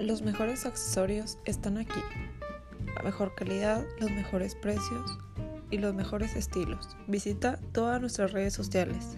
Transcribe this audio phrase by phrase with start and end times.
[0.00, 2.00] Los mejores accesorios están aquí.
[2.96, 5.18] La mejor calidad, los mejores precios
[5.70, 6.96] y los mejores estilos.
[7.06, 9.16] Visita todas nuestras redes sociales.